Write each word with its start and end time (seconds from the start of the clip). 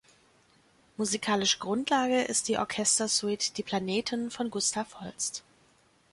Musikalische 0.97 1.59
Grundlage 1.59 2.23
ist 2.23 2.47
die 2.47 2.57
Orchestersuite 2.57 3.53
Die 3.53 3.61
Planeten 3.61 4.31
von 4.31 4.49
Gustav 4.49 4.99
Holst. 4.99 5.43